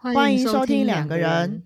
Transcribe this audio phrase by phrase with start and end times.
[0.00, 1.64] 欢迎收听两两个人，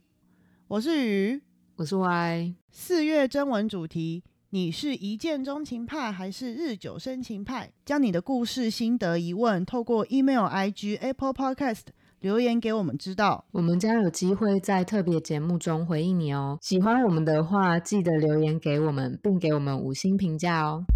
[0.68, 1.42] 我是鱼。
[1.76, 2.54] 我是 Y。
[2.70, 7.70] 四月征文主题：你是一见钟情派还是日久生情派？
[7.84, 11.82] 将你的故事、心得、疑问透过 email、IG、Apple Podcast
[12.20, 13.44] 留言给我们知道。
[13.52, 16.56] 我们将有机会在特别节目中回应你哦。
[16.62, 20.86] 喜欢我们的话，记得留言给我们，并给我们五星评价哦。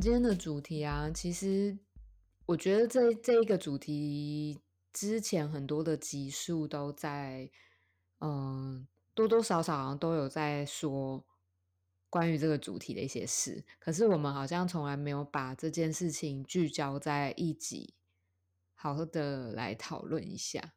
[0.00, 1.78] 今天的主题啊，其实
[2.46, 4.60] 我觉得这这一个主题
[4.92, 7.50] 之前很多的集数都在，
[8.20, 11.24] 嗯、多多少少好像都有在说
[12.10, 17.94] 关于这个主题的一些事，可是我们好像从来没有把这件事情聚焦在一集，
[18.74, 20.74] 好好的来讨论一下。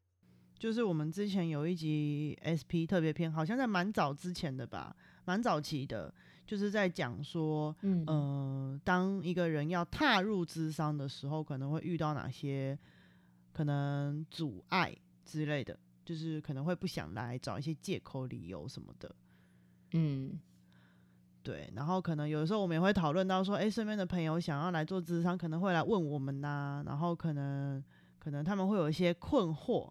[0.57, 4.95] 就是我们之前有一集 SP 特别篇，好像在蛮早之前的吧，
[5.25, 6.13] 蛮早期的，
[6.47, 12.79] 就是在讲说，嗯呃，当一个人要踏入智商的时候，可能会遇到哪些
[13.51, 14.95] 可能阻碍
[15.25, 19.13] 之类的，就是可能会不想来，找一些借口、理由什么的。
[19.91, 20.39] 嗯
[21.43, 27.83] 对，然后可能有的时候我们也会讨论到说，哎，身边的朋友想要来做智商，可能会来问我们呐、然后可能
[28.19, 29.89] 可能他们会有一些困惑，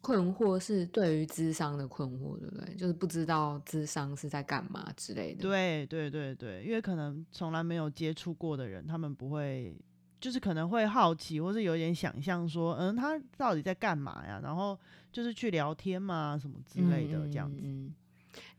[0.00, 2.74] 困惑是对于智商的困惑，对不对？
[2.76, 9.76] 就是不知道智商是在干嘛之类的。，对对对对，因为可能从来没有接触过的人，他们不会，
[10.20, 14.40] 就是可能会好奇，或是有点想象说，嗯，他到底在干嘛呀？
[14.42, 14.78] 然后
[15.12, 17.90] 就是去聊天嘛，什么之类的，这样子。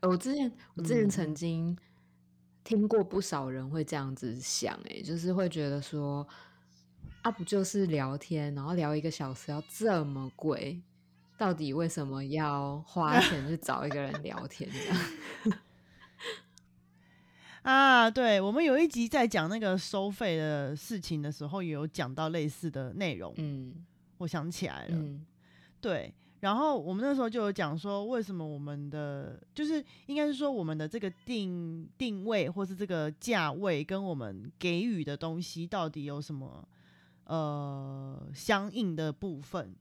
[0.02, 1.76] 我之前我之前嗯曾经
[2.62, 6.26] 听过不少人会这样子想、欸，就是会觉得说，
[7.22, 10.80] 啊，不就是聊天，然后聊一个小时要这么贵，
[11.40, 15.58] 到底为什么要花 钱去找一个人聊天这样？
[17.62, 23.86] 啊，对，我们有一集在讲那个收费的事情的时候，也有讲到类似的内容，嗯
[24.18, 24.96] 我想起来了。
[24.98, 25.24] 嗯
[25.80, 36.68] 对，然后我们那时候就有讲说，为什么我们的就是应该是说我们的这个定定位或是这个价位跟我们给予的东西到底有什么
[37.24, 39.74] 呃相应的部分，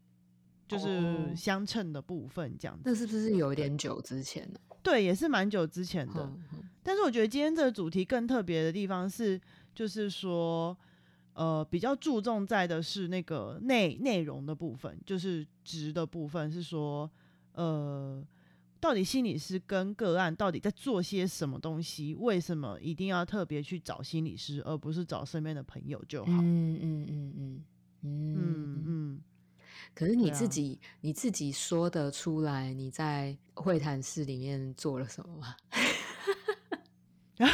[0.69, 2.83] 就是哦相称的部分这样子。
[2.85, 6.31] 那是不是有一点久之前呢、对，也是蛮久之前的。
[6.81, 9.39] 但是我觉得今天这个主题更特别的地方是，
[9.75, 10.75] 就是说，
[11.33, 17.09] 呃，比较注重在的是那个内内容的部分，就是值的部分，是说，
[17.53, 18.25] 呃，
[18.79, 22.15] 到底心理师跟个案到底在做些什么东西？
[22.15, 26.31] 为什么一定要特别去找心理师，而不是找身边的朋友就好？
[26.31, 27.63] 嗯嗯嗯嗯嗯
[28.01, 29.21] 嗯嗯，
[29.93, 35.55] 可是你自己、你自己说得出来你在会谈室里面做了什么吗？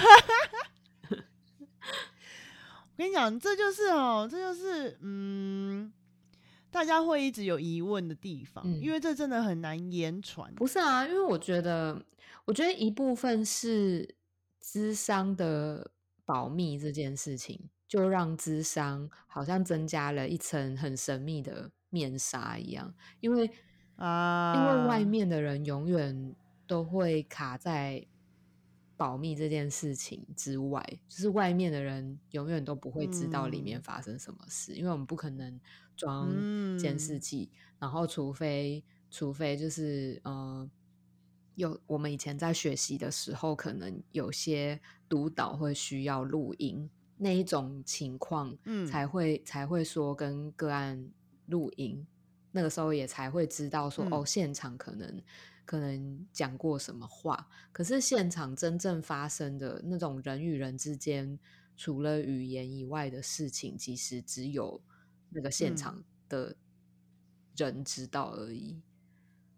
[2.88, 5.92] 我跟你讲，这就是哦，这就是嗯，
[6.72, 10.54] 大家会一直有疑问的地方，嗯因为这真的很难言传。
[10.56, 12.02] 不是啊，因为我觉得，
[12.46, 14.16] 我觉得一部分是
[14.62, 15.92] 智商的
[16.24, 23.50] 保密这件事情，就让智商好像增加了一层很神秘的面纱一样，因为
[23.96, 25.06] 啊，因为外。
[25.06, 26.36] 面的人永远
[26.68, 28.06] 都会卡在
[28.98, 33.84] 保密这件事情之外，就是外面的人永远都不会知道里面嗯。
[33.84, 35.60] 发生什么事，因为我们不可能
[35.96, 36.30] 装
[36.78, 37.22] 监视嗯。
[37.22, 40.70] 器，然后除非除非就是呃。
[41.56, 48.86] 有我们以前在学习的时候，可能有些督导会需要录音，那一种情况，嗯。
[48.86, 51.10] 才会才会说跟个案
[51.48, 52.06] 录音，
[52.52, 55.22] 那个时候也才会知道说、嗯哦，现场可能
[55.66, 61.40] 可能讲过什么话，可是现场真正发生的那种人与人之间
[61.76, 64.82] 除了语言以外的事情，其实只有
[65.30, 66.56] 那个现嗯场的
[67.58, 68.82] 人知道而已。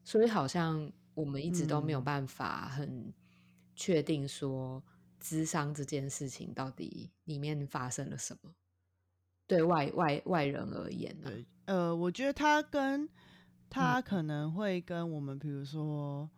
[0.04, 3.14] 所以好像我们一直都没有嗯办法很
[3.76, 4.82] 确定说，
[5.20, 8.56] 智商这件事情到底里面发生了什么。
[9.48, 13.08] 对外外外人而言呢、对，呃，我觉得他跟
[13.70, 16.30] 他可能会跟我们，比如说，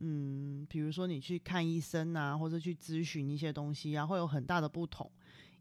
[0.00, 5.10] 嗯，比如说你去看医生啊，或者去咨询一些东西啊，会有很大的不同，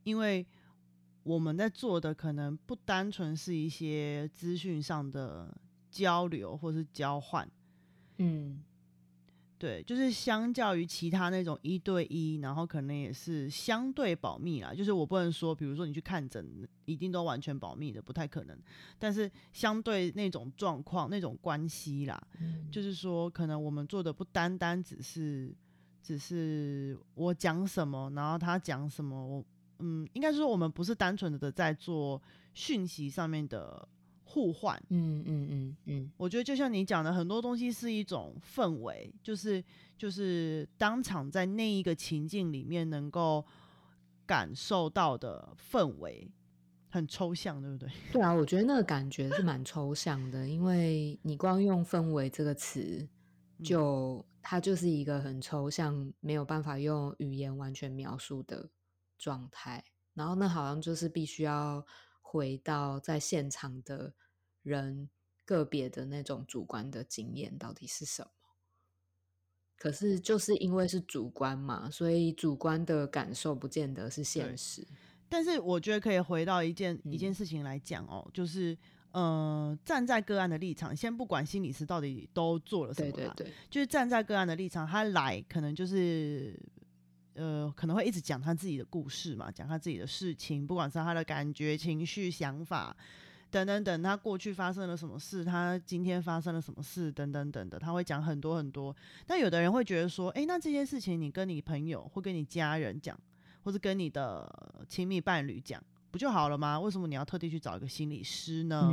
[0.03, 0.45] 因为
[1.23, 5.56] 我们在做的可能不单纯是一些资讯上的
[5.91, 7.49] 交流或是交换，
[8.17, 8.63] 嗯
[9.59, 14.73] 对，就是相较于其他那种一对一，然后可能也是相对保密啦。
[14.73, 18.57] 就是我不能说，比如说你去看诊，一定都完全保密的，不太可能。
[19.00, 22.21] 但是相对那种状况、那种关系啦，
[22.69, 25.56] 就是说，可能我们做的不单单只是，
[26.01, 29.45] 只是我讲什么，然后他讲什么，我
[29.79, 32.21] 嗯，应该说我们不是单纯的在做
[32.53, 33.88] 讯息上面的。
[34.33, 39.63] 互换，嗯嗯嗯嗯，我觉得就像你讲的，很多东西是一种氛围，就是
[39.95, 43.45] 就是当场在那一个情境里面能够
[44.25, 46.27] 感受到的氛围，
[46.89, 47.88] 很抽象，对不对？
[48.12, 53.07] 对啊，我觉得那个感觉是蛮抽象的，因为你光用氛围这个词，
[53.63, 58.68] 就它就是一个很抽象，没有办法用语言完全描述的
[59.19, 59.83] 状态，
[60.15, 61.85] 然后那好像就是必须要
[62.33, 64.15] 回到在现场的。
[64.63, 65.09] 人
[65.44, 68.30] 个别的那种主观的经验到底是什么？
[69.75, 74.88] 可是就是因为是主观嘛，所以主观的感受不见得是现实。
[75.27, 78.77] 但是我觉得可以回到一件一件事情来讲哦，就是
[79.12, 86.57] 呃，站在个案的立场，先不管心理师到底都做了什么，对对对，就是站在个案的立场，他来可能就是
[87.35, 92.95] 呃，可能会一直讲他自己的故事嘛，讲他自己的事情，不管是他的感觉、情绪、想法。
[93.50, 95.45] 等等等，他过去发生了什么事？
[95.45, 97.12] 他今天发生了什么事？
[97.12, 98.95] 等等等的，他会讲很多很多。
[99.27, 103.15] 但有的人会觉得说，哎，那这件事情你跟你朋友或跟你家人讲，
[103.63, 106.80] 或者跟你的亲密伴侣讲，不就好了吗？
[106.80, 108.91] 为什么你要特地去找一个心理师呢？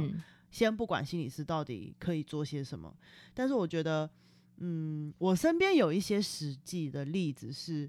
[0.50, 2.94] 先不管心理师到底可以做些什么，
[3.32, 4.10] 但是我觉得，
[4.58, 7.88] 嗯，我身边有一些实际的例子是，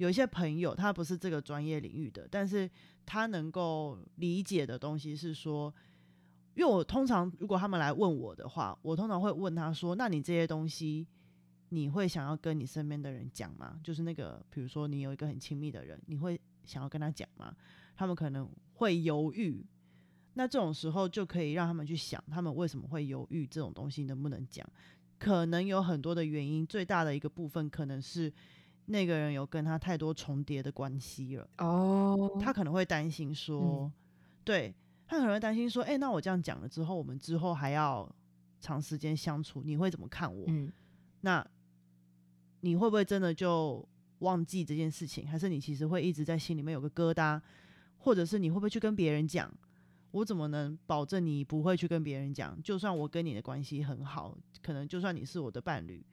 [0.00, 2.68] 有一些朋友他不是这个专业领域的，但是
[3.04, 5.72] 他能够理解的东西是说。
[6.54, 11.06] 因为我通常如果他们来问我的话，我通常会问他说：“那你这些东西，
[11.68, 13.78] 你会想要跟你身边的人讲吗？
[13.84, 17.54] 就是那个，比如说你有一个很亲密的人，你会想要跟他讲吗？”
[17.96, 19.64] 他们可能会犹豫，
[20.34, 24.68] 那这种时候就可以让他们去想，他们为什么会犹豫，这种东西能不能讲？
[25.18, 28.30] 可能有很多的原因，最大的一个部分可能是
[28.90, 31.48] 那个人有跟他太多重叠的关系了。
[31.58, 33.90] 哦，他可能会担心说，
[34.44, 34.74] 对。
[35.06, 38.08] 他可能会担心说：“哎，那我这样讲了之后，我们之后还要
[38.60, 40.46] 长时间相处，你会怎么看我？
[41.22, 41.44] 那
[42.60, 43.84] 你会不会真的就
[44.20, 45.26] 忘记这件事情？
[45.26, 47.40] 还是你其实会一直在心里面有个疙瘩？
[47.98, 49.52] 或者是你会不会去跟别人讲？
[50.12, 52.56] 我怎么能保证你不会去跟别人讲？
[52.62, 56.06] 就算我跟你的关系很好，可能就算你是我的伴侣，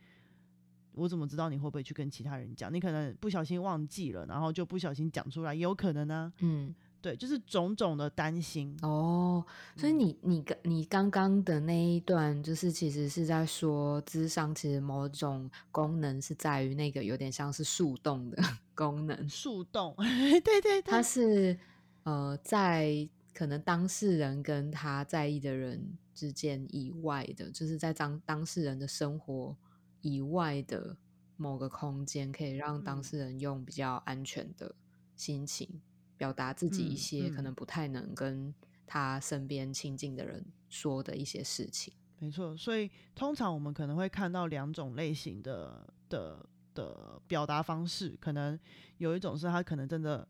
[0.98, 2.74] 我怎么知道你会不会去跟其他人讲？
[2.74, 6.34] 你可能不小心忘记了，然后就不小心讲出来，也有可能呢。
[6.40, 9.46] 嗯。”对，就是种种的担心哦。
[9.78, 19.30] 所以你你刚你刚刚的那一段，就是其实是在说，智商其实某种功能是在于那个有点像是树洞的 功能。
[19.30, 19.96] 树洞，
[20.44, 21.58] 对 对，它是
[22.04, 25.80] 呃，在可能当事人跟他在意的人
[26.16, 29.56] 之间以外的，就是在当当事人的生活
[30.02, 30.98] 以外的
[31.36, 34.76] 某个空间，可以让当事人用比较安全的
[35.16, 35.82] 心情。
[36.18, 38.52] 表达自己一些可能不太能跟
[38.88, 41.94] 他身边亲近的人说的一些事情。
[42.18, 48.60] 没错，所以通常我们可能会看到两种类型的的的表达方式，可能
[48.98, 50.28] 有一种是他可能真的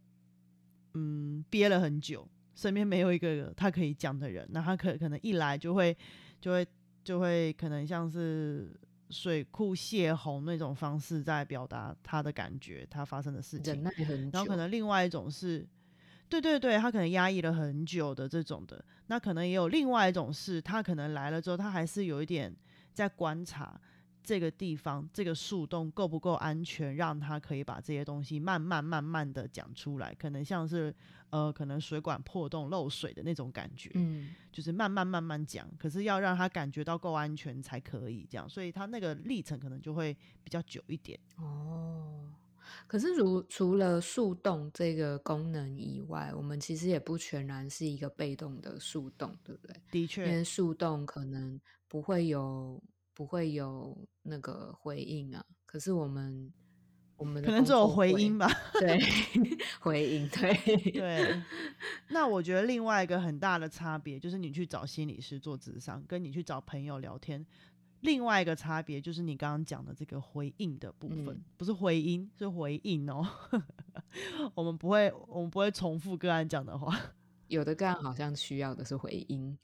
[0.93, 5.95] 嗯憋了很久，身边没有一个他可以讲的人，那他可可能一来就会
[6.41, 6.67] 就会
[7.01, 8.77] 就会可能像是
[9.09, 13.83] 水库泄洪那种方式在表达他的感觉，他发生的事情，
[14.31, 15.67] 然后可能另外一种是。
[16.29, 22.53] 对对对，他可能压抑了很久的这种的，那可能也有另外一种是，他可能来了之后，他还是有一点
[22.93, 23.79] 在观察
[24.27, 30.93] 这个地方，这个树洞够不够安全，让他可以把这些东西慢慢慢慢的讲出来，可能像是
[31.29, 41.17] 呃，可能水管破洞漏水的那种感觉，嗯，就是慢慢慢慢讲，可是要让他感觉到够安全才可以这样，所以他那个历程可能就会比较久一点。
[41.37, 42.33] 哦。
[42.85, 49.81] 可是，如除了树洞这个功能以外，我们其实也不全然是一个被动的树洞，对不对？
[49.89, 51.57] 的确，因为树洞可能
[51.87, 52.81] 不会有
[53.17, 55.43] 不会有那个回应啊。
[55.65, 56.53] 可是我们
[57.15, 58.47] 我们可能只有回音吧？
[58.79, 59.01] 对，
[59.81, 60.53] 回应，对
[60.93, 61.41] 对。
[62.09, 67.43] 那我觉得另外一个很大的差别就是，你去找心理师做智商，跟你去找朋友聊天。
[68.01, 73.27] 另外一个差别就是你刚刚讲的这个回应的部分，不是回音，是回应哦。
[74.53, 76.95] 我们不会，我们不会重复个案讲的话。
[77.47, 79.57] 有的个案好像需要的是回音，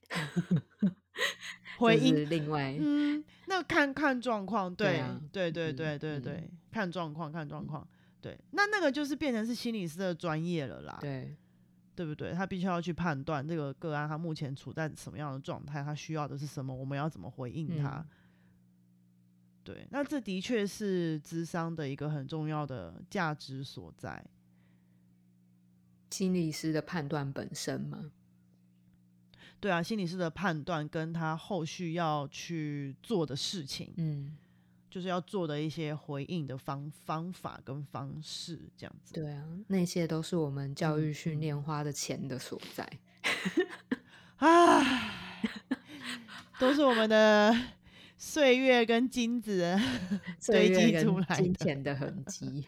[1.77, 7.87] 回应另外，嗯，那看看状况，对，对啊对对嗯对对对，嗯看状况看状况，
[8.21, 11.35] 对，那那个就是变成是心理师的专业了啦，对，
[11.95, 12.33] 对不对？
[12.33, 17.99] 他必须要去判断这个个案他目前处在什么样的状态，他需要的是什么，我们要怎么回应他。
[17.99, 18.05] 嗯
[19.65, 24.21] 对，那这的确是智商的一个很重要的价值所在。
[26.11, 28.11] 心理师的判断本身嘛，
[29.63, 34.36] 对啊，心理师的判断跟他后续要去做的事情，嗯，
[34.89, 39.13] 就是要做的一些回应的方方法跟方式，这样子。
[39.13, 42.86] 对啊，那些都是我们教育嗯训嗯练花的钱的所在。
[44.36, 45.12] 唉，
[46.60, 47.55] 都是我们的
[48.17, 49.79] 岁月跟金子
[50.46, 51.41] 堆积出跟来的。
[51.41, 52.65] 金钱的痕迹。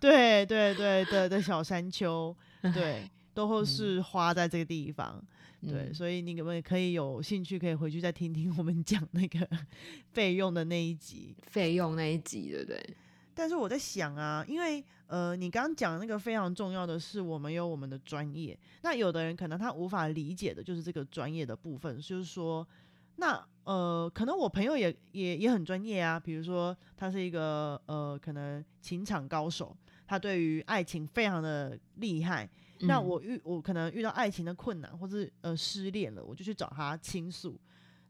[0.00, 2.34] 对对对的的小山丘，
[2.72, 5.22] 对， 都会嗯是花在这个地方。
[5.66, 9.48] 对，嗯所以你可不可以有兴趣，可以回去再听听我们讲那个
[10.12, 11.34] 费用的那一集。
[11.42, 12.96] 费用那一集，对不对？
[13.34, 18.56] 但是我在想啊，因为呃，你刚刚讲那个非常重要的是，我们有我们的专业。
[18.82, 22.66] 那有的人可能他无法理解的就是这个专业的部分，就是说，
[23.16, 32.48] 那呃，可能我朋友也也也很专业啊，比如说他是一个呃，可能情场高手，他对于爱情非常的厉害。
[32.86, 37.60] 那嗯我遇我可能遇到爱情的困难，或是呃失恋了，我就去找他倾诉，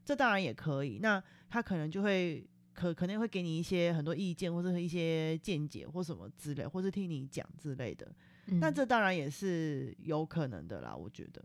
[0.03, 0.99] 这当然也可以。
[1.01, 8.11] 那他可能就会可可能会给你一些很多意见，或者一些见解或什么之类，或是听你讲之类的。
[8.45, 11.43] 那嗯这当然也是有可能的啦，我觉得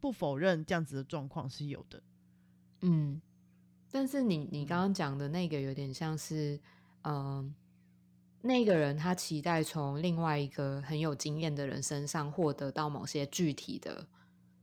[0.00, 2.02] 不否认这样子的状况是有的。
[2.82, 3.20] 嗯，
[3.90, 6.60] 但是你你嗯刚刚讲的那个有点像是，
[7.02, 7.54] 嗯、
[8.42, 14.06] 那个人他期待从另外一个很有经验的人身上获得到某些具体的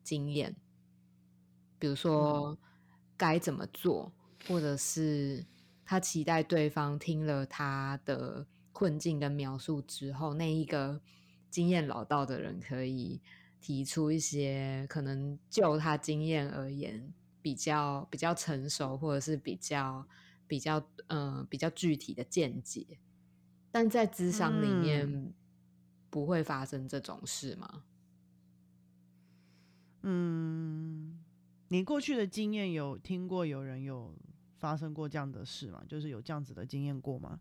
[0.03, 0.55] 经验，
[1.77, 2.57] 比如说
[3.15, 4.11] 该怎么做，
[4.47, 5.45] 或者是
[5.85, 10.99] 他期待对方听了他的困境跟描述之后，那一个
[11.51, 13.21] 经验老道的人可以
[13.61, 20.07] 提出一些可能就他经验而言比较比较成熟，或者是比较
[20.47, 22.97] 比较嗯、呃比较具体的见解。
[23.71, 25.33] 但在智商里面
[26.09, 27.83] 不会发生这种事吗？
[30.03, 31.19] 嗯，
[31.67, 34.15] 你过去的经验有听过有人有
[34.57, 35.83] 发生过这样的事吗？
[35.87, 37.39] 就是有这样子的经验过吗？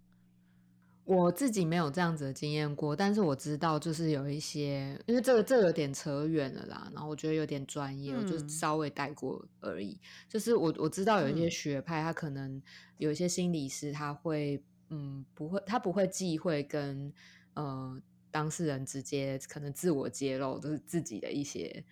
[1.05, 9.97] 我自己没有这样子的经验过，但是我知道就是有一些，因为这个这个有点扯远了啦，然后我觉得有点专业，我就嗯稍微带过而已。
[10.29, 12.61] 就是我我知道有一些嗯学派，他可能
[12.99, 17.13] 有一些心理师，他会嗯不会，他不会忌讳跟
[17.55, 18.01] 呃
[18.31, 21.85] 当事人直接可能自我揭露，就是自己的一些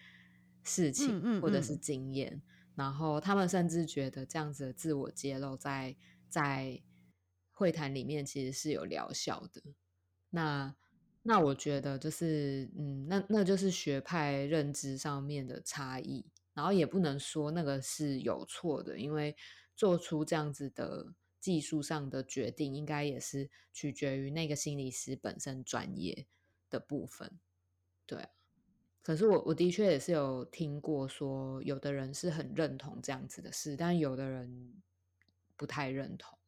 [0.62, 1.80] 事情、嗯嗯或者是嗯。
[1.80, 2.42] 经验，
[2.74, 5.96] 然后他们甚至觉得这样子的自我揭露在
[6.28, 6.82] 在
[7.52, 9.62] 会谈里面其实是有疗效的。
[10.30, 10.74] 那
[11.22, 19.34] 那我觉得就是嗯，那那就是学派认知上面的差异，然后也不能说那个是有错的，因为
[19.76, 26.26] 做出这样子的技术上的决定，应该也是取决于那个心理师本身专业
[26.70, 27.38] 的部分。
[28.06, 28.30] 对啊，
[29.02, 34.72] 可是我我的确也是有听过说，有的人是很认同这样子的事，但有的人
[35.54, 36.38] 不太认同，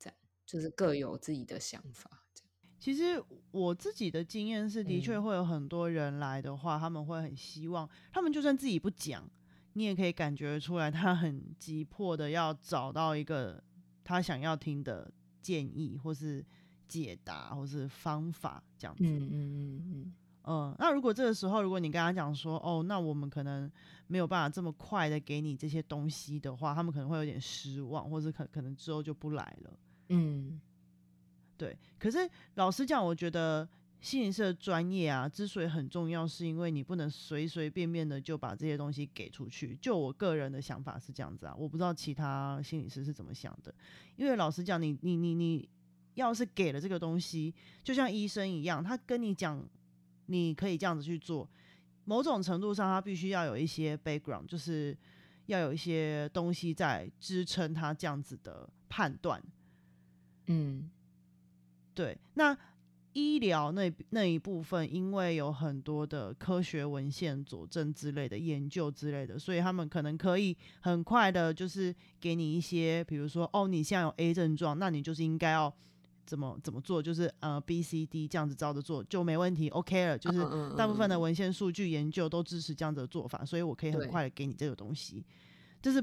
[0.00, 2.24] 这样就是各有自己的想法。
[2.34, 9.30] 这样其实我自己的经验是，的确嗯会有很多人来的话，他们会很希望，他们就算自己不讲，
[9.74, 13.62] 你也可以感觉出来，他很急迫的要找到一个
[14.04, 16.44] 他想要听的建议，或是
[16.88, 19.04] 解答，或是方法这样子。
[19.04, 23.70] 嗯嗯嗯嗯嗯，那如果这个时候，如果你跟他讲说，哦，那我们可能
[24.08, 29.78] 没有办法这么快的给你这些东西的话，他们可能会有点失望，或者可可能之后就不来了。
[30.08, 30.60] 嗯
[31.56, 33.68] 对，可是老实讲，我觉得
[34.02, 39.78] 心理师的专业啊，之所以很重要，是因为你不能随随便便的就把这些东西给出去。
[39.80, 43.72] 就我个人的想法是这样子啊，我不知道其他心理师是怎么想的。
[44.16, 45.68] 因为老实讲，你你你你
[46.14, 47.54] 要是给了这个东西，
[47.84, 49.64] 就像医生一样，他跟你讲
[50.26, 51.48] 你可以这样子去做，
[52.04, 54.98] 某种程度上他必须要有一些 background，就是
[55.46, 59.40] 要有一些东西在支撑他这样子的判断。
[60.46, 60.90] 嗯
[61.94, 62.56] 对，那
[63.12, 75.72] 医疗那那一部分，因为有很多的科学文献佐证之类的研究之类的，所以他们可能可以很快的，就是给你一些，比如说，哦，你现在有 A 症状，那你就是应该要
[76.24, 80.16] 怎么怎么做，就是呃 B、C、D 这样子照着做就没问题，OK 了。
[80.18, 80.38] 就是
[80.76, 85.24] 大部分的嗯文献数据研究都支持这样子的做法，所以我可以很快的给你这个东西。
[85.82, 86.02] 就是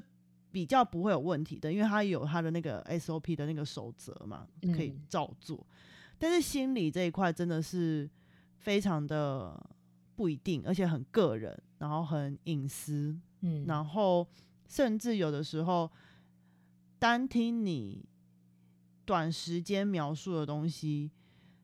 [0.52, 5.66] 比较不会有问题的，因为它有它的那个 SOP 的那个守则嘛，可以照做。
[6.20, 8.08] 但是心理这一块真的是
[8.58, 9.60] 非常的
[10.16, 14.28] 不一定，而且很个人，然后很隐私，嗯，然后
[14.68, 15.90] 甚至有的时候
[17.00, 18.06] 单听你
[19.06, 21.10] 短时间描述的东西。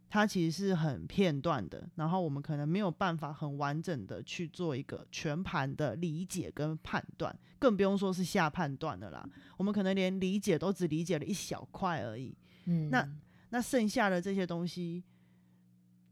[0.07, 9.27] 它其实是很片段的，然后我们可能没有办法很完整的去做一个全盘的理解跟判断，更不用说是下判断的啦。
[9.57, 12.33] 我们可能连理解都只理解了一小块而已。
[12.63, 13.05] 嗯，那
[13.49, 15.03] 那剩下的这些东西，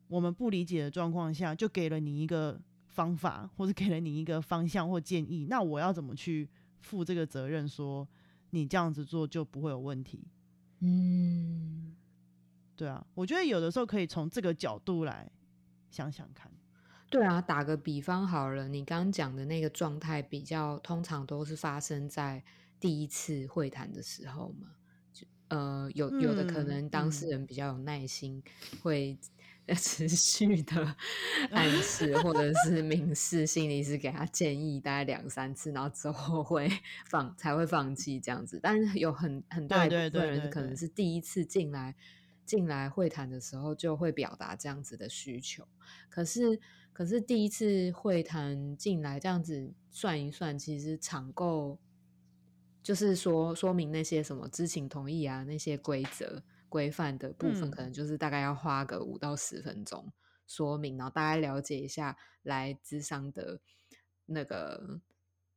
[0.08, 6.50] 我们不理解的状况下，就给了你一个方法，或者给了你一个方向或建议，那我要怎么去
[6.80, 7.68] 负这个责任？
[7.68, 8.08] 说
[8.52, 10.28] 你这样子做就不会有问题？
[10.80, 11.96] 嗯。
[12.76, 15.32] 对啊，我觉得有的时候可以从这个角度来
[15.92, 16.52] 想想看。
[17.10, 22.44] 对啊，打个比方好了，你刚刚讲的那个状态，比较通常都是发生在
[22.80, 24.70] 第一次会谈的时候嘛。
[25.54, 28.42] 就呃，有有的可能当事人比较有耐心，
[28.82, 29.18] 会
[29.78, 30.96] 持续的
[31.52, 36.70] 暗示或者是明示心理师给他建议，大概两三次，然后之后会
[37.06, 38.60] 放才会放弃这样子。
[38.62, 41.96] 但是有很很大一部分人可能是第一次进来。
[42.46, 45.66] 进来会谈的时候就会表达这样子的需求，
[46.10, 46.60] 可是
[46.92, 51.80] 可是第一次会谈进来这样子算一算，其实场够
[52.84, 60.12] 就是说说明那些什么知情同意啊那些规则规范的部分，可能就是大概要花个五到十分钟
[60.46, 63.62] 说明，然后大概了解一下来咨商的
[64.26, 65.00] 那个。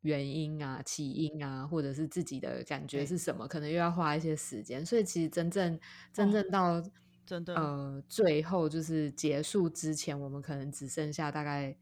[0.03, 4.87] 原因啊，起因啊，或者是自己的感觉是什么，可能又要花一些时间。
[4.87, 5.81] 所以其实真正
[6.13, 6.81] 真正到
[7.25, 7.57] 真的。
[7.57, 11.77] 呃最后就是结束之前，我们可能只剩下大概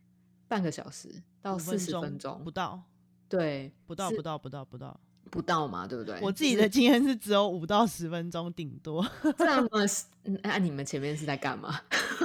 [0.48, 2.84] 半个小时到四十分钟不到，
[3.28, 4.98] 对，不到不到不到不到
[5.34, 6.16] 不到嘛，对不对？
[6.22, 9.04] 我自己的经验是只有五到十分钟顶多。
[9.36, 9.68] 这么
[10.44, 11.80] 那你们前面是在干嘛？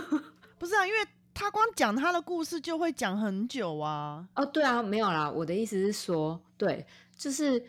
[0.60, 1.00] 不是啊，因为。
[1.32, 4.28] 他光讲他的故事就会讲很久啊！
[4.36, 5.32] 哦，对啊，没有啦。
[5.32, 6.86] 我的意思是说，对，
[7.16, 7.64] 就是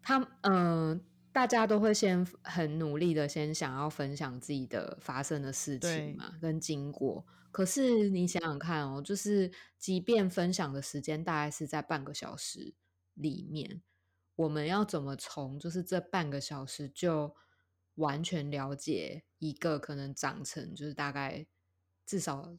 [0.00, 0.98] 他，嗯，
[1.32, 7.22] 大家都会先很努力的先想要分享自己的发生的事情嘛，跟经过。
[7.52, 12.72] 可是你想想看哦，就是即便分享的时间大概是在半个小时
[13.12, 13.82] 里面，
[14.36, 17.34] 我们要怎么从就是这半个小时就
[17.96, 21.46] 完全了解一个可能长成就是大概。
[22.08, 22.56] 至少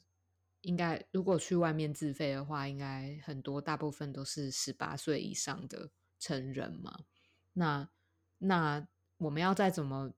[0.59, 7.05] 应该，如果去外面自费的话，应该很多大部分都是十八岁以上的成人嘛。
[7.53, 7.89] 那
[8.39, 8.85] 那
[9.19, 10.11] 我们要再怎么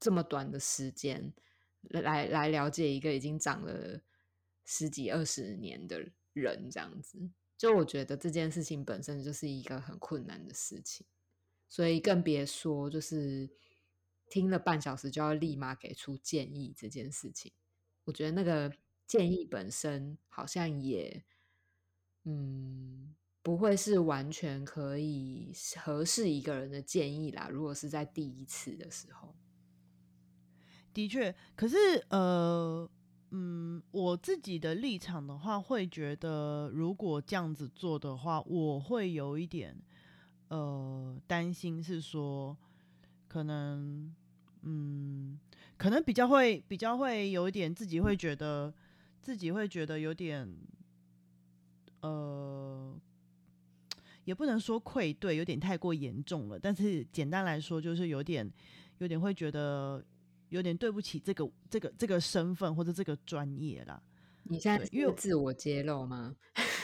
[0.00, 1.32] 这么短的时间
[1.82, 4.00] 来来了解一个已经长了
[4.64, 11.06] 十几二十年的人，这样子，就我觉得这件事情本身就是一个很困难的事情，
[11.68, 13.50] 所以更别说就是
[14.28, 17.52] 听了半小时就要立马给出建议这件事情。
[18.04, 18.72] 我觉得那个
[19.06, 21.24] 建议本身好像也，
[22.24, 27.48] 嗯，不会是完全可以合适一个人的建议啦。
[27.48, 29.36] 如果是在第一次的时候，
[30.92, 31.76] 的确，可是
[32.10, 32.90] 呃，
[33.30, 39.76] 嗯，我自己的立场的话，会觉得如果这样子做的话，我会有一点
[40.48, 42.56] 呃担心，是说
[43.28, 44.14] 可能，
[44.62, 45.38] 嗯。
[45.78, 48.72] 可能比较会比较会有一点自己会觉得
[49.20, 50.50] 自己会觉得有点，
[52.00, 52.98] 呃，
[54.24, 56.58] 也不能说愧对，有点太过严重了。
[56.58, 58.50] 但是简单来说，就是有点
[59.00, 60.02] 有点会觉得
[60.48, 64.02] 有点对不起这个这个这个身份或者这个专业啦。
[64.44, 66.34] 你现在因为自我揭露吗？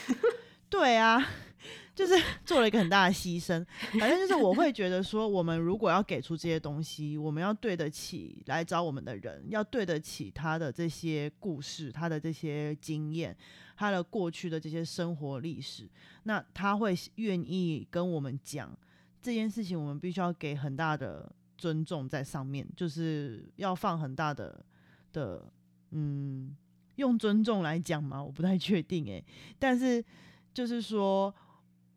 [0.68, 1.25] 对啊。
[1.94, 3.64] 就是做了一个很大的牺牲，
[4.01, 13.37] 反正就是我会觉得说，我们如果要给出这些东西，我们要对得起来找我们的人，要对得起他的这些故事、他的这些经验、
[13.77, 15.87] 他的过去的这些生活历史，
[16.22, 18.77] 那他会愿意跟我们讲
[19.20, 21.31] 这件事情，我们必须要给很大的
[21.62, 24.64] 尊重在上面，就是要放很大的
[25.12, 25.46] 的，
[25.92, 26.57] 嗯，
[26.96, 29.25] 用尊重来讲嘛，我不太确定诶，
[29.61, 30.05] 但是
[30.53, 31.33] 就是说。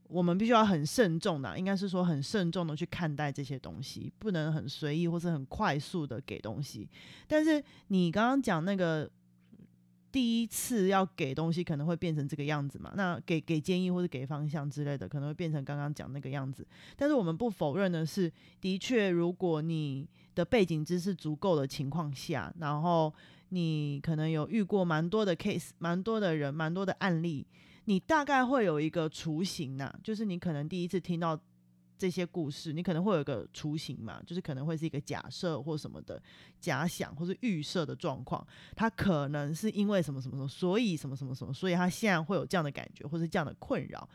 [0.08, 6.88] 我们必须要很慎重的，应该是说很慎重的去看待这些东西，不能很随意或是很快速的给东西。
[7.28, 9.10] 但是你刚刚讲那个
[10.16, 12.94] 第一次要给东西，可能会变成这个样子嘛？
[12.96, 16.66] 那给给建议或者给方向之类的，可能会变成刚刚讲那个样子。
[16.96, 23.14] 但是我们不否认的是，的确，如果你的背景知识足够的情况下，然后
[23.50, 27.46] 你可能有遇过蛮多的 case，蛮多的人，蛮多的案例。
[27.84, 31.38] 你大概会有一个雏形呐，就是你可能第一次听到
[31.98, 36.22] 这些故事，你可能会有一个雏形嘛，就是可能会是一个假设或什么的
[36.60, 44.08] 假想或是预设的状况，他可能是因为什么什么什么，所以什么什么什么，所以他现在会有这样的感觉或是这样的困扰。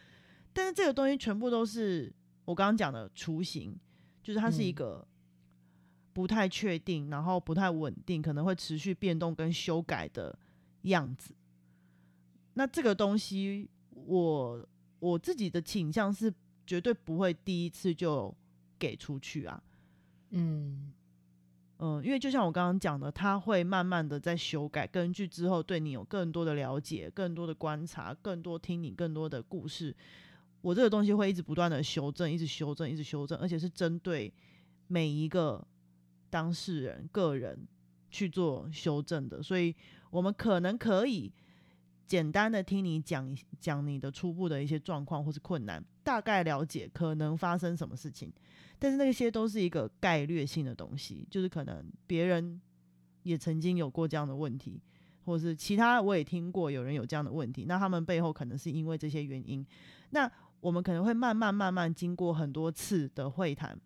[0.53, 2.13] 但是这个东西全部都是
[2.45, 3.75] 我刚刚讲的雏形，
[4.23, 5.07] 就是它是一个
[6.13, 10.39] 不太确定，然后不太稳定，可能会持续变动跟修改的
[10.83, 11.35] 样子。
[12.55, 16.31] 那这个东西，我我自己的倾向是。
[16.71, 18.33] 绝对不会第一次就
[18.79, 19.61] 给出去啊，
[20.29, 20.93] 嗯
[21.79, 29.93] 嗯，因为就像我刚刚讲的，他会慢慢的在修改，根据之后对你有更多的了解、更多的观察、更多听你更多的故事，
[30.61, 34.33] 我这个东西会一直不断的修正，一直修正，一直修正，而且是针对
[34.87, 35.67] 每一个
[36.31, 37.67] 当事人个人
[38.13, 39.75] 去做修正的，所以
[40.13, 41.33] 我们可能可以。
[42.11, 48.33] 简单的听你讲讲你的初步的一些状况或是困难，大概了解可能发生什么事情，
[48.81, 52.61] 但是那些都是一个概率性的东西，就是可能别人
[53.23, 54.83] 也曾经有过这样的问题，
[55.25, 59.65] 或是其他我也听过有人有这样的问题，那他们背后可能是因为这些原因，
[60.11, 63.81] 那我们可能会慢慢慢慢经过很多次的会谈。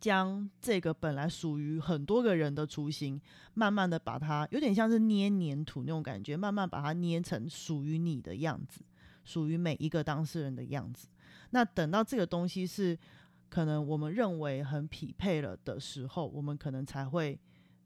[0.00, 3.20] 将这个本来属于很多个人的雏形，
[3.52, 8.80] 慢慢的把它有点像是捏黏土那种感觉，慢慢把它捏成属于你的样子，
[9.24, 11.08] 属于每一个当事人的样子。
[11.50, 12.98] 那等到这个东西是
[13.50, 17.38] 可能我们认为很匹配了的时候，我们可能才会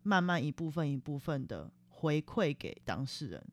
[0.05, 3.45] 慢慢一部分一部分的回馈给当事人。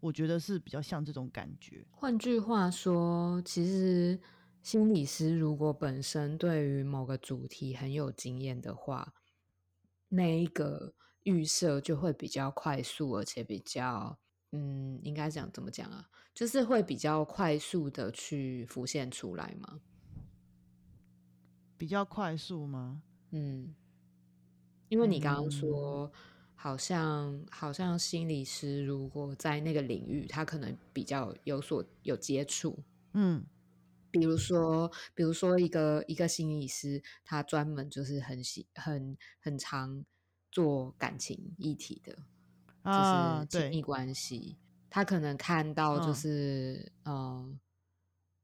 [0.00, 1.84] 我觉得是比较像这种感觉。
[1.90, 4.16] 换句话说，其实。
[4.62, 9.14] 心理师如果本身对于某个主题很有经验的话，
[10.08, 10.92] 那一个
[11.22, 14.18] 预设就会比较快速，而且比较
[14.52, 16.10] 嗯，应该讲怎么讲啊？
[16.34, 19.80] 就是会比较快速的去浮现出来吗？
[21.78, 23.02] 比较快速吗？
[23.30, 23.74] 嗯，
[24.88, 26.12] 因为你刚刚说，
[26.54, 32.78] 好像好像心理师如果在那个领域，他可能比较有所有接触，
[33.14, 33.42] 嗯。
[34.10, 40.04] 比如说，比如说一个一个心理师，他专门就是很喜很很常
[40.50, 42.12] 做感情议题的，
[42.84, 44.58] 就是亲密关系。
[44.88, 47.56] 他可能看到就是呃，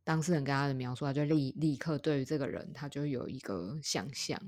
[0.05, 4.41] 当事人跟他的描述，他就立立刻对于这个人，他就有一个想象，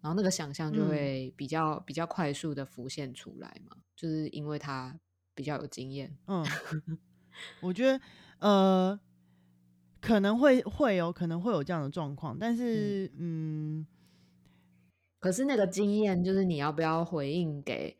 [0.00, 4.98] 然后那个想象就会比较比较快速的浮现出来嘛，就是因为他
[5.34, 6.16] 比较有经验。
[6.28, 6.46] 嗯，
[7.60, 8.00] 我觉得
[8.38, 9.00] 呃。
[10.00, 13.86] 可能会会有可能会有这样的状况，但是嗯，
[15.18, 17.96] 可是那个经验就是你要不要回应给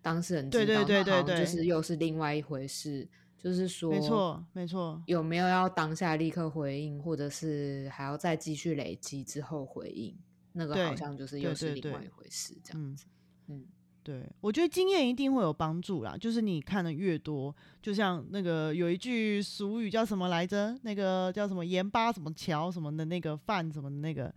[0.00, 3.08] 当事人知道，对对对对，就是又是另外一回事。
[3.38, 10.16] 就是说，没错没错，有没有要当下立刻回应，或者是还要再继续累积之后回应？
[10.52, 13.04] 那个好像就是又是另外一回事，这样子，
[13.48, 13.66] 嗯。
[14.04, 16.16] 对，我觉得经验一定会有帮助啦。
[16.18, 20.76] 就是你看的越多，就像那个有一句俗语叫什么来着？
[20.82, 24.34] 那个叫什么盐巴什么桥什么的那个饭什么的那个，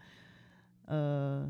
[0.85, 1.47] 呃，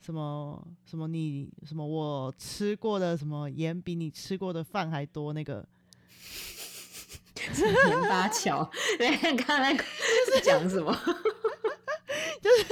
[0.00, 5.66] 什么什么你什么我吃过的什么盐比你吃过的饭还多那个。
[7.44, 8.70] 盐巴桥，
[9.00, 9.82] 你看那个
[10.32, 10.92] 是讲什么？
[12.40, 12.66] 就是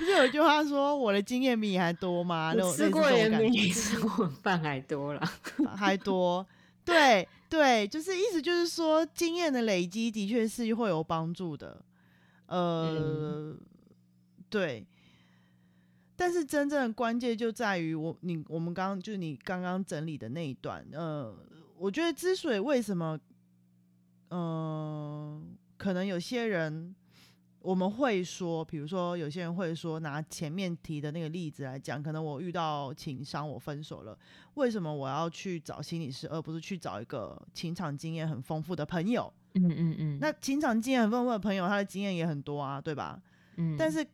[0.00, 2.54] 不是有句话说我的经验比你还多吗？
[2.74, 5.20] 吃过也比你吃过饭还多了，
[5.76, 6.46] 还多。
[6.86, 11.84] 对对，就是意思就是说，经验的累积的确是会有帮助的。
[12.46, 13.54] 呃，
[14.48, 14.86] 对。
[16.16, 20.82] 但是真正的关键就在于我你我们刚刚就是你刚刚整理的那一段。
[20.92, 21.36] 呃，
[21.76, 23.20] 我觉得之所以为什么，
[24.30, 26.94] 嗯，可能有些人。
[27.62, 34.18] 我们会说，比如说，有些人会说，拿前面提的那个例子来讲，可能我遇到情伤，我分手了，
[34.54, 39.30] 为什么我要去找心理师，而不是去找一个情场经验很丰富的朋友？
[39.54, 40.18] 嗯嗯嗯。
[40.18, 43.20] 那情场经验很丰富的朋友，他的经验也很多啊，对吧？
[43.56, 43.76] 嗯。
[43.78, 44.06] 但是，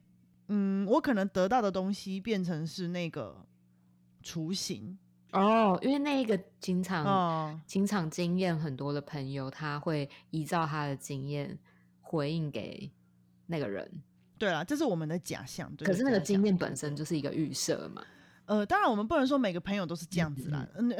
[0.48, 3.46] 嗯，我可能得到的东西变成是那个
[4.24, 4.98] 雏形
[5.30, 11.56] 哦，因为那一个情场情场经验很多的朋友，他会依照他的经验
[12.00, 12.90] 回应给。
[13.46, 13.90] 那个人，
[14.38, 15.74] 对啊，这是我们的假象。
[15.76, 18.02] 对可是那个经验本身就是一个预设嘛。
[18.46, 20.64] 呃，当然我们不能说每个朋友都是这样子啦。
[20.76, 20.94] 嗯，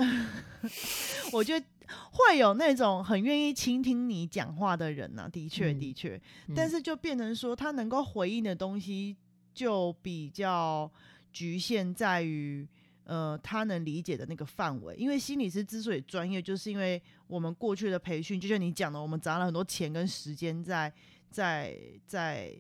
[1.33, 1.65] 我觉得
[2.11, 6.21] 会有那种很愿意倾听你讲话的人呐，的确的确。
[6.57, 9.17] 但是就变成说，他能够回应的东西
[9.55, 10.91] 就比较
[11.33, 12.67] 局限在于，
[13.05, 14.97] 呃，他能理解的那个范围。
[14.97, 20.93] 因为心理师之所以专业，就是因为我们过去的培训，就像你讲的，我们砸了很多钱跟时间在。
[21.37, 22.57] 在在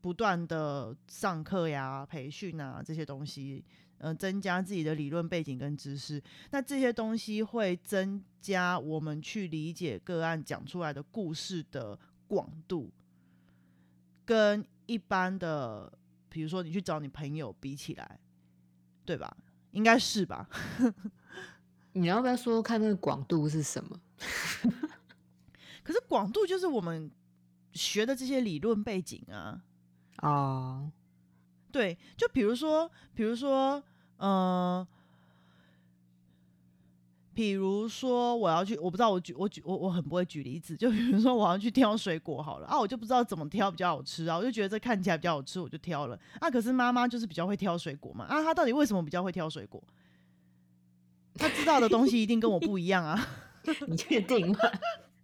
[0.00, 3.64] 不断的上课呀、培训啊这些东西，
[3.98, 6.20] 呃，增加自己的理论背景跟知识。
[6.50, 12.90] 那这些东西会增加我们去理解个案讲出来的故事的广度，
[14.24, 15.96] 跟一般的，
[16.28, 18.18] 比如说你去找你朋友比起来，
[19.04, 19.36] 对吧？
[19.70, 20.48] 应该是吧？
[21.92, 24.00] 你要不要说看那个广度是什么？
[25.84, 27.08] 可是广度就是我们
[27.76, 29.60] 学的这些理论背景啊。
[30.22, 30.90] 哦，
[31.70, 33.82] 对，就比如说，比如说，
[34.16, 34.86] 呃，
[37.34, 46.50] 比如说我要去，我不知道我举我举我我很不会举例子，就比如说我要去挑水果好了啊，我就不知道怎么挑比较好吃啊，我就觉得这看起来比较好吃，我就挑了啊。
[46.50, 49.84] 可是妈妈就是比较会挑水果嘛啊，她到底为什么比较会挑水果？
[51.34, 53.28] 她知道的东西一定跟我不一样啊。
[53.86, 54.58] 你确定吗？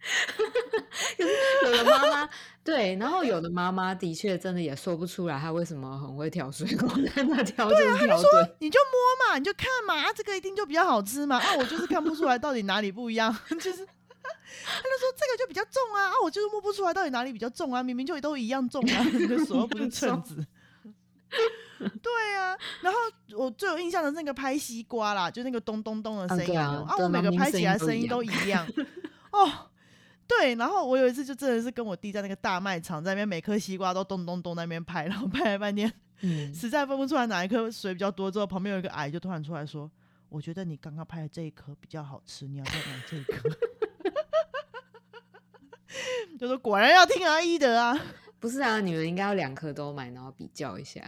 [1.16, 1.30] 可是
[1.64, 2.28] 有的妈妈
[2.64, 8.28] 对，然后有的妈妈的确真的也说不出来她为什么很会挑水果， 但她挑就对啊，她就说。
[8.58, 20.44] 你就摸嘛，你就看嘛，啊，这个一定就比较好吃嘛，啊，我就是看不出来到底哪里不一样， 就是她就说这个就比较重啊，啊，我就是摸不出来到底哪里比较重啊，明明就都一样重啊，你的手又不是秤子。
[21.80, 22.98] 对啊，然后
[23.36, 28.66] 我最有印象的那个拍西瓜啦，就那个咚咚咚的声音对啊我每个拍起来声音都一样
[29.32, 29.50] 哦。
[30.38, 39.90] 对，然后我有一次就真的是跟我弟在那个大卖场，在那边每颗西瓜都咚咚咚那边拍，然后拍了半天，嗯，实在分不出来哪一颗水比较多，之后旁边有一个矮就突然出来说
[40.30, 43.48] ：“我觉得你刚刚拍的这一颗比较好吃，你要再买这一颗。
[46.38, 47.98] ”就说果然要听阿姨的啊，
[48.40, 51.02] 不是啊，你们应该要两颗都买，然后比较一下。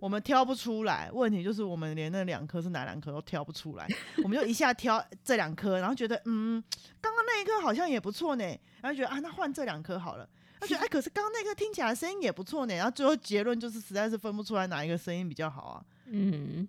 [0.00, 3.86] 我们挑不出来，问题就是我们连那两颗是哪两颗都挑不出来，
[4.24, 6.62] 我们就一下挑这两颗，然后觉得嗯，
[7.00, 8.44] 刚刚那一颗好像也不错呢，
[8.80, 10.28] 然后觉得啊，那换这两颗好了。
[10.58, 15.84] 他觉得哎，可是刚刚那颗听起来声音也不错呢，然后最后结论就是实在是分不出来哪一个声音比较好啊。
[16.04, 16.68] 嗯，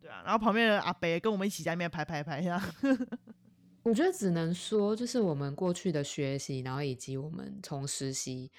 [0.00, 2.60] 对啊，然后旁边的阿北跟我们一起在那边拍拍拍，这样。
[3.84, 8.50] 我觉得只能说，就是我们过去的学习，然后以及我们从实习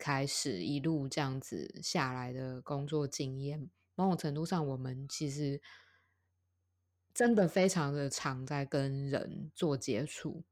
[0.00, 5.60] 开始一路这样子下来的工作经验，某种程度上，我们其实
[7.12, 10.42] 真的非常的常在跟人做接触，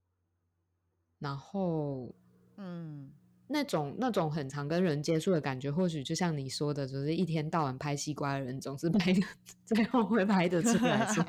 [1.18, 2.14] 然后
[2.58, 3.10] 嗯，
[3.46, 9.20] 那种那种很常跟人接触的感觉，或许就像你说的，就是一天到晚拍西瓜的人，总是 拍的
[9.64, 11.24] 最后会拍得出来说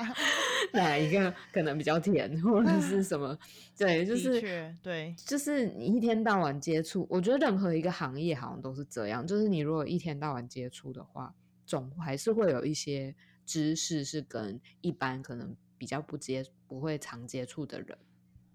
[0.78, 3.36] 哪一个可能比较甜，或者是什么？
[3.76, 4.40] 对，就是
[4.82, 11.34] 对，就是你一天到晚接触，我觉得任何一个行业好像都是这样，就是你如果一天到晚接触的话，
[11.66, 13.14] 总还是会有一些
[13.46, 17.96] 知识是跟一般可能比较不接不会常接触的人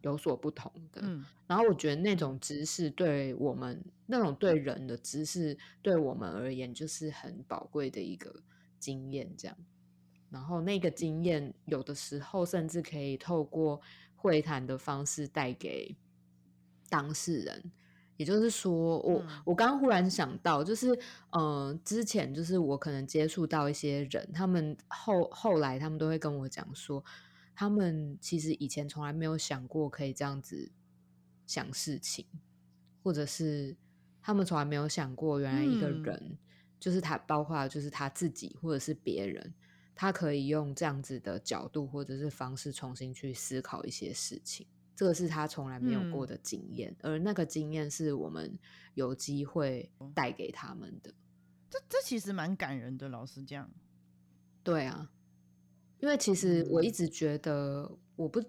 [0.02, 1.02] 有所不同的。
[1.04, 8.42] 嗯然后我觉得那种知识对我们那种对人的知识，对我们而言就是很宝贵的一个
[8.80, 9.56] 经验，这样。
[10.30, 13.82] 然后那个经验有的时候甚至可以透过
[14.16, 15.96] 会谈的方式带给
[16.90, 17.72] 当事人。
[18.18, 20.94] 也就是说，我、嗯我刚刚忽然想到，就是
[21.32, 27.04] 嗯、呃之前就是我可能接触到一些人，他们后后来他们都会跟我讲说，
[27.54, 30.72] 他们其实以前从来没有想过可以这样子
[31.46, 32.26] 想事情，
[33.04, 33.76] 或者是
[34.22, 36.38] 他们从来没有想过，原来一个嗯人、
[36.80, 39.54] 就是他，包括就是他自己或者是别人，
[39.96, 44.68] 他可以用这样子的角度或者是方式重新去思考一些事情。
[44.96, 48.58] 这个是他从来没有过嗯的经验，而那个经验是我们
[48.94, 51.14] 有机会带给他们的。
[51.70, 53.70] 这这其实蛮感人的，老实讲。
[54.64, 55.12] 对啊，
[56.00, 58.42] 因为其实我一嗯直觉得，我不，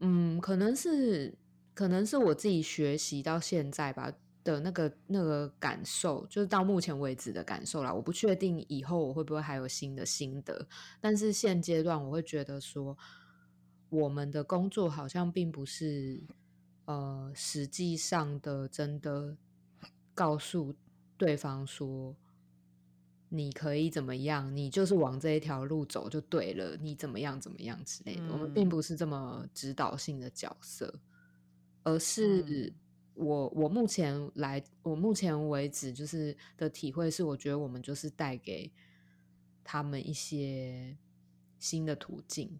[0.00, 1.38] 嗯，可能是
[1.74, 4.12] 可能是我自己学习到现在吧
[4.48, 7.92] 的那个那个感受，就是到目前为止的感受啦。
[7.92, 10.66] 我不确定以后我会不会还有新的心得，
[11.00, 12.96] 但是现阶段我会觉得说，
[13.90, 16.22] 我们的工作好像并不是
[16.86, 19.36] 呃实际上的真的
[20.14, 20.74] 告诉
[21.18, 22.16] 对方说。
[23.30, 24.56] 你可以怎么样？
[24.56, 26.78] 你就是往这一条路走就对了。
[26.80, 30.98] 你怎么样怎么样之类的，我们并嗯不是这么指导性的角色，
[31.82, 32.74] 而是嗯
[33.18, 38.72] 我我目前来，我目前为止就是的体会是，我觉得我们就是带给
[39.64, 40.96] 他们一些
[41.58, 42.58] 新的途径，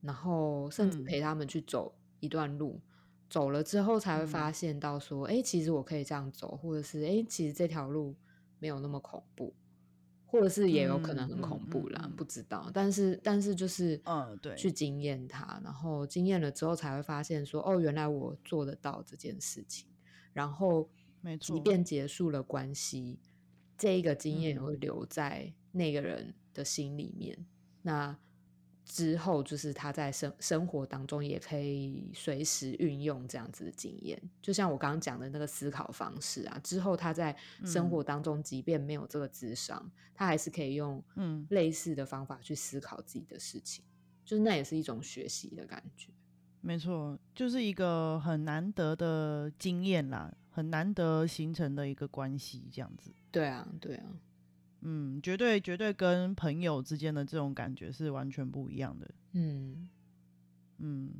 [0.00, 2.80] 然后甚至嗯陪他们去走一段路。
[3.28, 8.14] 走了之后才会嗯发现到说，哎、其实我可以这样走，或者是哎、诶其实这条路
[8.58, 9.52] 没有那么恐怖，
[10.30, 12.70] 或者是也有可能很恐怖啦，嗯嗯不知道。
[12.72, 19.88] 但是但是就是嗯对去经验它，然后经验了之后才会发现说，哦，原来我做得到这件事情。
[20.34, 20.88] 然后
[21.22, 23.18] 没错，即便结束了关系，
[23.76, 27.46] 这一个经验也嗯会留在那个人的心里面。
[27.82, 28.16] 那
[28.88, 36.58] 之后就是他在生生活当中也可以随时运用这样子的经验，就像我刚刚讲的那个思考方式啊。
[36.64, 43.84] 之后他在生嗯活当中，即便没有这个智商，他还是可以用嗯类似的方法去思考自己的事情，
[44.24, 46.10] 就是那也是一种学习的感觉。
[46.62, 53.12] 没错，就是一个很难得的经验啦，很难得形成的一个关系，这样子。
[53.30, 54.06] 对啊，对啊，
[54.82, 59.10] 嗯，绝对绝对跟朋友之间的这种感觉是完全不一样的。
[59.32, 59.88] 嗯
[60.78, 61.10] 嗯，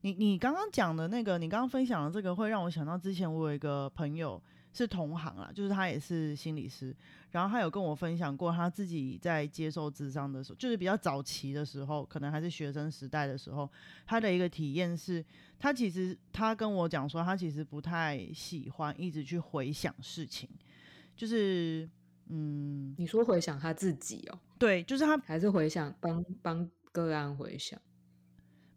[0.00, 6.96] 你你刚刚讲的那个，你刚刚分享的这个，会让我想到之前我有一个朋友是同行啦，就是他也是心理师，
[7.32, 13.70] 然后他有跟我分享过他自己在接受智商的时候，就是比较早期的时候，可能还是学生时代的时候，
[14.06, 15.22] 他的一个体验是，
[15.58, 20.48] 他其实他跟我讲说，他其实不太喜欢一直去回想事情，
[21.20, 21.86] 就是
[22.30, 27.78] 嗯，你说回想他自己哦，对，就是他还是回想帮帮个案回想？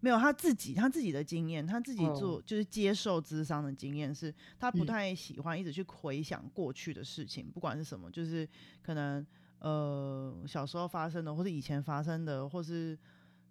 [0.01, 8.45] 没有他自己他自己的经验，他自己哦做、就是接受智商的经验是，他不嗯太喜欢一直去回想过去的事情，不管是什么，就是
[8.81, 9.25] 可能
[9.59, 12.99] 呃小时候发生的，或是以前发生的，或是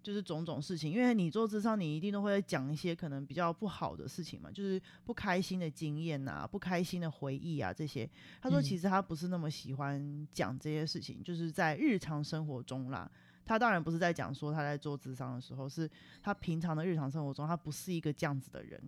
[0.03, 0.91] 就是种种事情。
[0.91, 8.07] 因为你做智商，你一定都会讲一些可能比较不好的事情嘛，就是不开心的经验啊，不开心的回忆啊这些。
[8.41, 13.09] 他说嗯其实他不是那么喜欢讲这些事情，就是在日常生活中啦。
[13.45, 15.89] 他当然不是在讲说他在做智商的时候，是
[16.21, 18.81] 他平常的日常生活中，他不是一个这样子的人。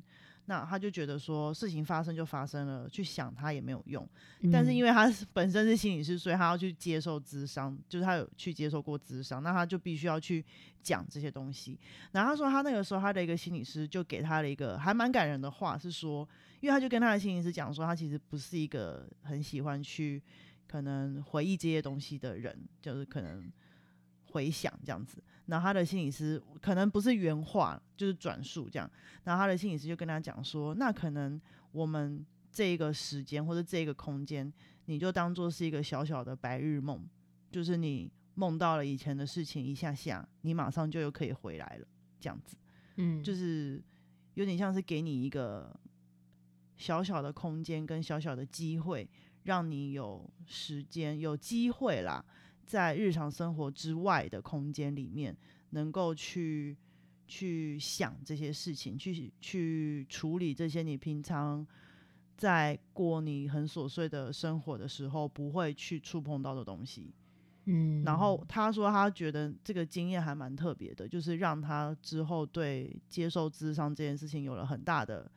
[0.46, 4.08] 那他就觉得说事情发生就发生了，去想他也没有用。
[4.52, 10.46] 但是因为为他是本身是心理师，所以他要去接受智商，就是他有去接受过智商，那他就必须要去
[10.84, 11.80] 讲这些东西。
[12.12, 16.28] 然后他说他那个时候他的一个心理师就给他了一个还蛮感人的话，是说，
[16.60, 20.22] 因为他就跟他的心理师讲说，他其实不是一个很喜欢去
[20.68, 23.52] 可能回忆这些东西的人，就是可能
[24.36, 25.24] 回想这样子。
[25.46, 28.92] 然后他的心理师可能不是原话，就是转述这样。
[29.24, 31.40] 然后他的心理师就跟他讲说，那可能
[31.72, 34.52] 我们这个时间或者这个空间，
[34.88, 37.08] 你就当做是一个小小的白日梦，
[37.50, 41.88] 就是你梦到了以前的事情一下下，你马上就又可以回来了，
[42.20, 42.58] 这样子，
[42.98, 43.82] 嗯就是
[44.34, 45.80] 有点像是给你一个
[46.76, 49.08] 小小的空间跟小小的机会，
[49.44, 52.26] 让你有时间、有机会啦，
[52.66, 55.36] 在日常生活之外的空间里面，
[55.70, 56.76] 能够去
[57.28, 61.66] 去想这些事情，去去处理这些你平常
[62.36, 67.14] 在过你很琐碎的生活的时候不会去触碰到的东西。
[67.68, 75.32] 嗯，然后他说他觉得这个经验还蛮特别的，就是让他之后对接受智商这件事情有了很大的、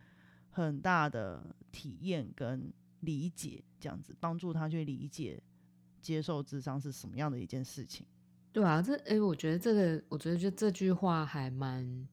[0.50, 5.42] 很大的体验跟理解，这样子帮助他去理解
[6.00, 8.06] 接受智商是什么样的一件事情。
[8.52, 12.08] 对啊，这诶，我觉得这个，我觉得就这句话还蛮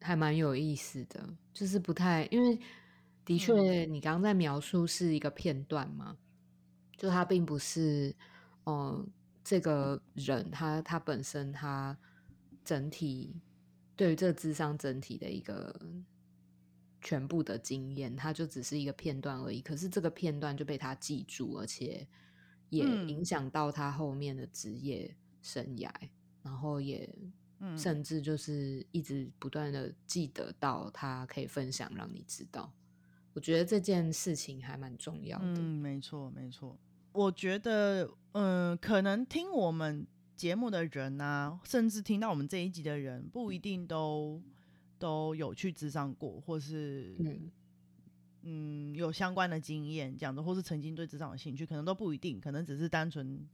[0.00, 2.58] 还蛮有意思的，就是不太，因为
[3.24, 6.16] 的确你刚刚在描述是一个片段嘛，
[6.96, 8.14] 就他并不是，
[8.66, 9.08] 嗯、
[9.44, 11.96] 这个人他他本身他
[12.64, 13.40] 整体
[13.96, 15.74] 对于这个智商整体的一个
[17.00, 19.62] 全部的经验，它就只是一个片段而已。
[19.62, 22.06] 可是这个片段就被他记住，而且
[22.70, 25.90] 也嗯影响到他后面的职业生涯，
[26.42, 27.08] 然后也
[27.58, 32.72] 嗯甚至就是一直不断的记得到他可以分享，让你知道。
[33.32, 35.44] 我觉得这件事情还蛮重要的。
[35.44, 36.76] 嗯，没错，没错。
[37.12, 40.06] 我觉得，嗯，可能听我们
[40.36, 44.42] 节目的人啊，甚至听到我们这一集的人，不一定都
[44.98, 47.14] 都有去智商过，或是
[48.42, 53.46] 嗯有相关的经验这样子，或是曾经对职场有兴趣，可能都不一定，可能只是单纯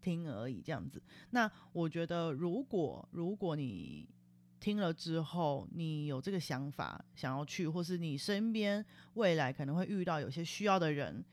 [0.00, 1.02] 听而已这样子。
[1.30, 4.08] 那我觉得，如果如果你
[4.60, 11.24] 听了之后，你有这个想法想要去，或是你身边未来可能会遇到有些需要的人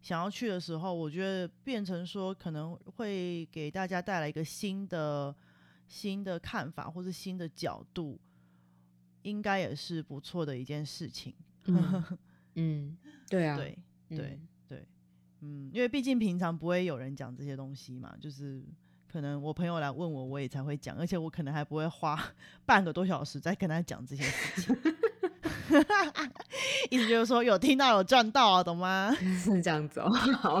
[0.00, 5.34] 想要去的时候，我觉得变成说可能会给大家带来一个新的
[5.86, 8.18] 新的看法，或是新的角度，
[9.22, 11.34] 应该也是不错的一件事情。
[12.54, 12.96] 嗯，
[13.28, 13.78] 对啊，对
[14.08, 14.86] 对嗯对，
[15.40, 18.62] 嗯，因为毕竟平常不会有人讲这些东西嘛，就是
[19.10, 22.18] 可能我朋友来问我，我也才会讲，而且我可能还不会花
[22.66, 24.76] 半个多小时在跟他讲这些事情。
[26.90, 29.14] 意思就是说有听到有赚到啊，懂吗？
[29.42, 30.10] 是 这样子哦。
[30.10, 30.60] 好，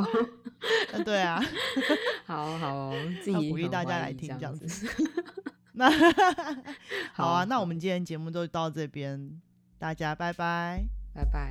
[0.92, 1.42] 嗯对啊，
[2.24, 4.86] 好好哦，自己鼓励大家来听这样子子。
[5.74, 5.90] 那
[7.12, 9.40] 好啊，好那我们今天节目就到这边，
[9.78, 10.84] 大家拜拜。
[11.14, 11.50] 拜拜。